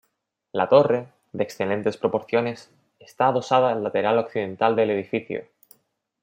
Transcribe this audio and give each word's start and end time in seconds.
La 0.51 0.67
torre, 0.67 1.09
de 1.31 1.43
excelentes 1.43 1.95
proporciones, 1.95 2.71
está 2.97 3.27
adosada 3.27 3.71
al 3.71 3.83
lateral 3.83 4.17
occidental 4.17 4.75
del 4.75 4.89
edificio. 4.89 5.45